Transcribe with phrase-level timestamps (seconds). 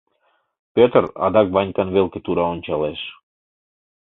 [0.75, 2.99] Пӧтыр адак Ванькан велке тура ончалеш.